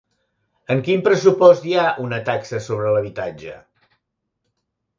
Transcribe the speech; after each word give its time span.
En 0.75 0.79
quin 0.87 1.03
pressupost 1.07 1.67
hi 1.67 1.75
ha 1.81 1.85
una 2.05 2.19
taxa 2.31 2.63
sobre 2.71 2.97
l'habitatge? 2.97 3.61